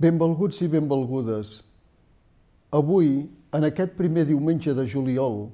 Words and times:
Benvolguts 0.00 0.62
i 0.64 0.66
benvolgudes. 0.72 1.58
Avui, 2.72 3.26
en 3.52 3.66
aquest 3.66 3.90
primer 3.98 4.22
diumenge 4.24 4.72
de 4.72 4.86
juliol, 4.88 5.50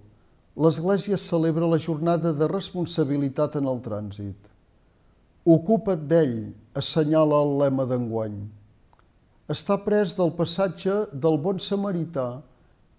l'Església 0.54 1.17
celebra 1.19 1.67
la 1.67 1.80
jornada 1.83 2.30
de 2.30 2.47
responsabilitat 2.53 3.56
en 3.58 3.67
el 3.67 3.80
trànsit. 3.83 4.37
Ocupa't 5.43 6.04
d'ell, 6.12 6.37
assenyala 6.79 7.40
el 7.43 7.56
lema 7.65 7.88
d'enguany. 7.90 8.37
Està 9.51 9.80
pres 9.83 10.15
del 10.15 10.30
passatge 10.38 10.94
del 11.10 11.40
bon 11.42 11.58
samarità 11.58 12.28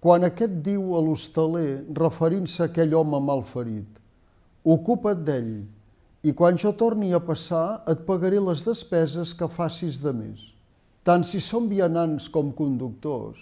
quan 0.03 0.27
aquest 0.27 0.59
diu 0.67 0.97
a 0.99 1.05
l'hostaler, 1.05 1.85
referint-se 1.95 2.65
a 2.65 2.67
aquell 2.67 2.97
home 2.99 3.23
malferit, 3.23 4.03
ocupa't 4.67 5.23
d'ell, 5.23 5.55
i 6.27 6.35
quan 6.35 6.59
jo 6.59 6.75
torni 6.75 7.15
a 7.15 7.23
passar 7.23 7.87
et 7.87 8.03
pagaré 8.03 8.43
les 8.43 8.67
despeses 8.67 9.31
que 9.31 9.47
facis 9.47 10.03
de 10.03 10.11
més 10.11 10.56
tant 11.07 11.23
si 11.23 11.39
som 11.39 11.69
vianants 11.71 12.27
com 12.27 12.49
conductors, 12.51 13.39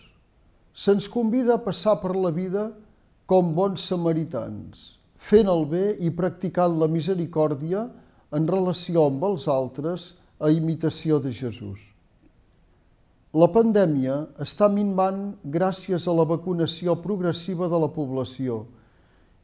se'ns 0.69 1.07
convida 1.09 1.55
a 1.55 1.63
passar 1.65 1.95
per 1.97 2.13
la 2.13 2.29
vida 2.29 2.67
com 3.25 3.55
bons 3.57 3.87
samaritans, 3.89 4.99
fent 5.17 5.49
el 5.49 5.65
bé 5.71 5.85
i 6.05 6.11
practicant 6.13 6.77
la 6.77 6.89
misericòrdia 6.91 7.87
en 8.37 8.45
relació 8.45 9.07
amb 9.09 9.25
els 9.25 9.47
altres 9.49 10.11
a 10.37 10.51
imitació 10.53 11.17
de 11.23 11.31
Jesús. 11.33 11.81
La 13.35 13.49
pandèmia 13.51 14.20
està 14.45 14.70
minvant 14.71 15.34
gràcies 15.57 16.05
a 16.07 16.13
la 16.15 16.27
vacunació 16.29 16.95
progressiva 17.01 17.67
de 17.71 17.81
la 17.81 17.89
població 17.91 18.61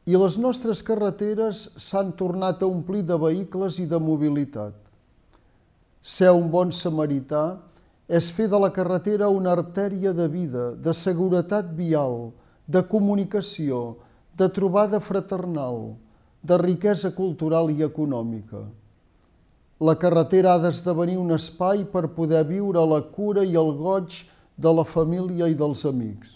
i 0.05 0.13
les 0.17 0.38
nostres 0.41 0.85
carreteres 0.85 1.65
s'han 1.81 2.13
tornat 2.21 2.62
a 2.62 2.70
omplir 2.70 3.01
de 3.09 3.17
vehicles 3.17 3.81
i 3.81 3.90
de 3.90 3.99
mobilitat. 3.99 4.77
Ser 6.01 6.31
un 6.37 6.48
bon 6.53 6.71
samarità 6.71 7.43
és 8.12 8.27
fer 8.35 8.49
de 8.51 8.59
la 8.59 8.70
carretera 8.76 9.29
una 9.31 9.54
artèria 9.55 10.12
de 10.12 10.27
vida, 10.27 10.71
de 10.76 10.91
seguretat 10.91 11.70
vial, 11.77 12.34
de 12.68 12.81
comunicació, 12.84 14.01
de 14.35 14.49
trobada 14.51 14.99
fraternal, 14.99 15.93
de 16.43 16.57
riquesa 16.59 17.13
cultural 17.15 17.71
i 17.71 17.85
econòmica. 17.87 18.65
La 19.81 19.95
carretera 19.95 20.53
ha 20.53 20.62
d'esdevenir 20.62 21.15
un 21.21 21.31
espai 21.37 21.85
per 21.93 22.12
poder 22.18 22.43
viure 22.49 22.84
la 22.85 22.99
cura 23.15 23.45
i 23.48 23.55
el 23.55 23.71
goig 23.79 24.18
de 24.59 24.73
la 24.75 24.84
família 24.85 25.48
i 25.48 25.55
dels 25.57 25.85
amics. 25.87 26.35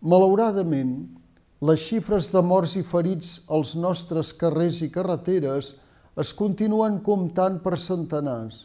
Malauradament, 0.00 0.94
les 1.60 1.82
xifres 1.82 2.30
de 2.32 2.42
morts 2.44 2.76
i 2.80 2.82
ferits 2.84 3.44
als 3.52 3.74
nostres 3.76 4.32
carrers 4.40 4.80
i 4.84 4.88
carreteres 4.92 5.74
es 6.16 6.32
continuen 6.36 6.98
comptant 7.04 7.60
per 7.64 7.76
centenars, 7.80 8.64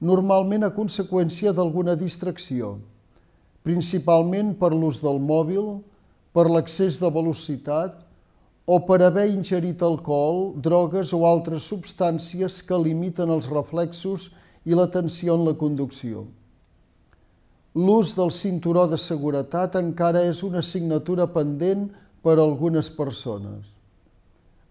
normalment 0.00 0.64
a 0.64 0.72
conseqüència 0.72 1.52
d'alguna 1.52 1.94
distracció, 1.96 2.78
principalment 3.62 4.54
per 4.56 4.72
l'ús 4.72 5.00
del 5.04 5.20
mòbil, 5.20 5.80
per 6.32 6.48
l'excés 6.48 6.96
de 7.00 7.10
velocitat 7.12 7.98
o 8.64 8.78
per 8.86 9.00
haver 9.02 9.28
ingerit 9.28 9.82
alcohol, 9.82 10.54
drogues 10.56 11.12
o 11.12 11.24
altres 11.28 11.66
substàncies 11.68 12.60
que 12.64 12.78
limiten 12.78 13.32
els 13.34 13.50
reflexos 13.50 14.30
i 14.64 14.76
l'atenció 14.76 15.34
en 15.36 15.48
la 15.48 15.56
conducció. 15.58 16.26
L'ús 17.74 18.16
del 18.16 18.32
cinturó 18.34 18.86
de 18.90 18.98
seguretat 18.98 19.76
encara 19.78 20.24
és 20.26 20.42
una 20.46 20.58
assignatura 20.64 21.28
pendent 21.30 21.88
per 22.22 22.38
a 22.38 22.44
algunes 22.44 22.88
persones. 22.90 23.68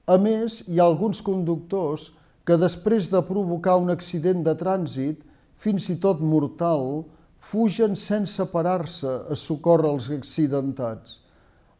A 0.10 0.18
més, 0.18 0.64
hi 0.68 0.80
ha 0.80 0.88
alguns 0.90 1.22
conductors 1.22 2.10
que 2.50 2.56
després 2.58 3.12
de 3.14 3.20
provocar 3.22 3.76
un 3.78 3.92
accident 3.94 4.40
de 4.42 4.56
trànsit, 4.58 5.20
fins 5.54 5.86
i 5.94 6.00
tot 6.02 6.18
mortal, 6.26 7.04
fugen 7.38 7.94
sense 7.94 8.42
parar-se 8.50 9.12
a 9.30 9.38
socórrer 9.38 9.92
els 9.94 10.08
accidentats, 10.16 11.20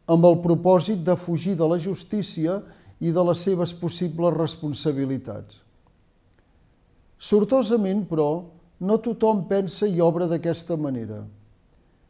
amb 0.06 0.28
el 0.30 0.38
propòsit 0.44 1.02
de 1.02 1.16
fugir 1.18 1.56
de 1.58 1.66
la 1.66 1.80
justícia 1.82 2.60
i 3.02 3.10
de 3.10 3.26
les 3.26 3.42
seves 3.42 3.74
possibles 3.82 4.38
responsabilitats. 4.38 5.58
Sortosament, 7.18 8.06
però, 8.06 8.30
no 8.78 9.02
tothom 9.02 9.42
pensa 9.50 9.90
i 9.90 9.98
obra 9.98 10.30
d'aquesta 10.30 10.78
manera. 10.78 11.24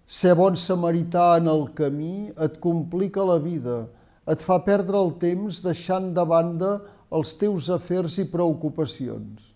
Ser 0.04 0.36
bon 0.36 0.52
samarità 0.52 1.32
en 1.40 1.48
el 1.48 1.70
camí 1.80 2.28
et 2.36 2.60
complica 2.60 3.24
la 3.24 3.40
vida, 3.40 3.86
et 4.28 4.44
fa 4.44 4.60
perdre 4.68 5.00
el 5.00 5.16
temps 5.16 5.64
deixant 5.64 6.12
de 6.12 6.28
banda 6.28 6.76
els 7.10 7.34
teus 7.34 7.68
afers 7.74 8.16
i 8.22 8.26
preocupacions. 8.30 9.50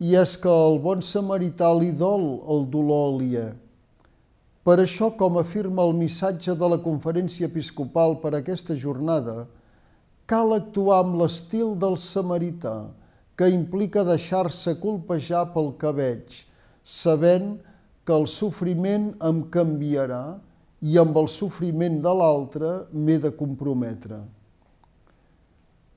I 0.00 0.16
és 0.18 0.34
que 0.40 0.50
el 0.50 0.80
bon 0.82 1.02
samarità 1.04 1.70
li 1.76 1.92
dol 1.94 2.24
el 2.50 2.64
dolor 2.72 3.14
aliè. 3.14 3.50
Per 4.64 4.76
això, 4.82 5.10
com 5.16 5.38
afirma 5.40 5.84
el 5.86 5.94
missatge 5.96 6.54
de 6.56 6.68
la 6.68 6.80
Conferència 6.82 7.48
Episcopal 7.48 8.18
per 8.20 8.34
aquesta 8.36 8.76
jornada, 8.76 9.46
cal 10.28 10.52
actuar 10.56 11.00
amb 11.04 11.16
l'estil 11.20 11.72
del 11.80 11.96
samarità, 11.98 12.90
que 13.36 13.48
implica 13.48 14.04
deixar-se 14.04 14.76
colpejar 14.82 15.46
pel 15.54 15.72
que 15.80 15.92
veig, 15.96 16.42
sabent 16.84 17.54
que 18.04 18.12
el 18.12 18.26
sofriment 18.28 19.14
em 19.24 19.40
canviarà 19.54 20.36
i 20.80 20.98
amb 21.00 21.16
el 21.16 21.28
sofriment 21.28 21.96
de 22.04 22.12
l'altre 22.20 22.74
m'he 22.92 23.16
de 23.22 23.32
comprometre. 23.36 24.20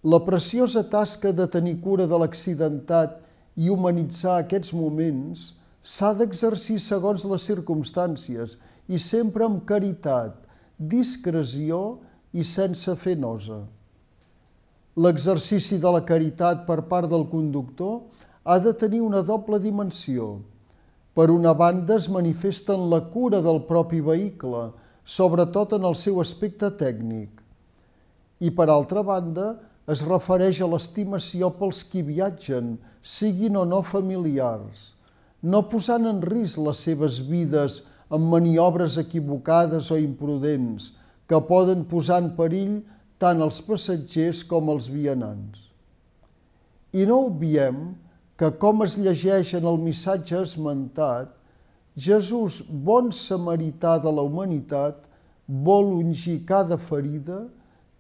La 0.04 0.20
preciosa 0.20 0.84
tasca 0.84 1.32
de 1.32 1.46
tenir 1.48 1.78
cura 1.80 2.04
de 2.12 2.18
l'accidentat 2.20 3.22
i 3.56 3.70
humanitzar 3.72 4.42
aquests 4.42 4.74
moments 4.76 5.54
s'ha 5.80 6.10
d'exercir 6.20 6.76
segons 6.84 7.24
les 7.32 7.46
circumstàncies 7.48 8.58
i 8.92 9.00
sempre 9.00 9.48
amb 9.48 9.64
caritat, 9.64 10.36
discreció 10.76 12.02
i 12.36 12.44
sense 12.44 12.98
fer 13.00 13.16
nosa. 13.16 13.62
L'exercici 15.00 15.80
de 15.80 15.96
la 15.96 16.04
caritat 16.04 16.68
per 16.68 16.82
part 16.92 17.08
del 17.08 17.24
conductor 17.32 18.02
ha 18.44 18.60
de 18.60 18.76
tenir 18.76 19.00
una 19.08 19.24
doble 19.24 19.64
dimensió. 19.64 20.42
Per 21.16 21.32
una 21.32 21.54
banda 21.56 21.96
es 21.96 22.10
manifesta 22.12 22.76
en 22.76 22.90
la 22.92 23.06
cura 23.08 23.40
del 23.42 23.64
propi 23.70 24.04
vehicle, 24.04 24.74
sobretot 25.06 25.78
en 25.78 25.88
el 25.88 25.96
seu 25.96 26.20
aspecte 26.20 26.76
tècnic. 26.76 27.30
I 28.44 28.52
per 28.52 28.68
altra 28.68 29.02
banda, 29.02 29.54
es 29.90 30.04
refereix 30.08 30.62
a 30.64 30.68
l'estimació 30.72 31.50
pels 31.58 31.84
qui 31.92 32.04
viatgen, 32.06 32.78
siguin 33.04 33.58
o 33.60 33.66
no 33.68 33.82
familiars, 33.84 34.94
no 35.44 35.66
posant 35.68 36.08
en 36.08 36.22
risc 36.24 36.62
les 36.64 36.80
seves 36.88 37.20
vides 37.28 37.82
amb 38.14 38.30
maniobres 38.32 38.96
equivocades 39.02 39.90
o 39.92 39.98
imprudents 40.00 40.94
que 41.28 41.40
poden 41.50 41.84
posar 41.90 42.22
en 42.24 42.32
perill 42.38 42.80
tant 43.20 43.44
els 43.44 43.60
passatgers 43.66 44.44
com 44.48 44.72
els 44.72 44.88
vianants. 44.92 45.70
I 46.94 47.08
no 47.10 47.24
obviem 47.28 47.94
que, 48.40 48.52
com 48.62 48.84
es 48.86 48.96
llegeix 49.00 49.54
en 49.58 49.68
el 49.70 49.80
missatge 49.82 50.38
esmentat, 50.40 51.32
Jesús, 51.94 52.62
bon 52.70 53.12
samarità 53.14 53.98
de 54.02 54.12
la 54.14 54.24
humanitat, 54.26 54.98
vol 55.48 55.92
ungir 56.00 56.40
cada 56.48 56.78
ferida, 56.78 57.44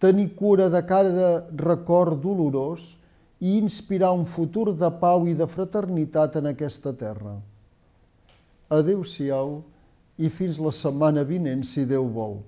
tenir 0.03 0.33
cura 0.35 0.67
de 0.67 0.81
cada 0.83 1.47
record 1.55 2.19
dolorós 2.19 2.97
i 3.39 3.57
inspirar 3.59 4.11
un 4.11 4.25
futur 4.27 4.73
de 4.75 4.89
pau 4.99 5.27
i 5.27 5.35
de 5.35 5.47
fraternitat 5.47 6.35
en 6.39 6.51
aquesta 6.51 6.91
terra. 6.95 7.37
Adéu-siau 8.67 9.61
i 10.19 10.29
fins 10.29 10.59
la 10.59 10.71
setmana 10.75 11.23
vinent, 11.27 11.63
si 11.63 11.85
Déu 11.87 12.09
vol. 12.11 12.41